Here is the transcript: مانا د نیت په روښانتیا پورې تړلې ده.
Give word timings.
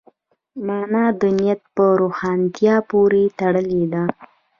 مانا 0.67 1.05
د 1.21 1.23
نیت 1.37 1.61
په 1.75 1.85
روښانتیا 2.01 2.75
پورې 2.89 3.23
تړلې 3.39 3.83
ده. 3.93 4.03